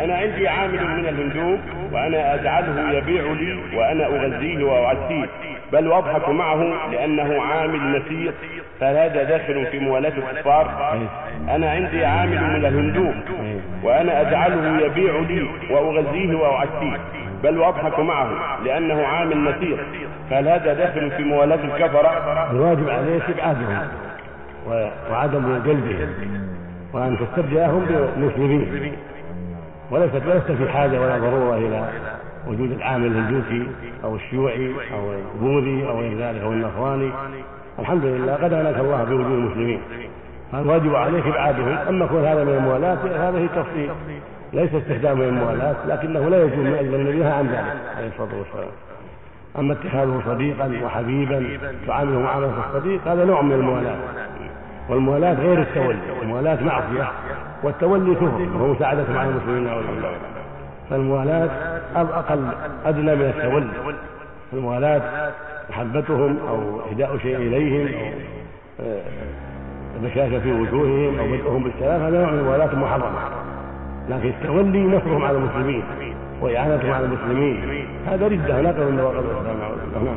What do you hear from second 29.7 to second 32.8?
وليست وليست في حاجة ولا ضرورة إلى وجود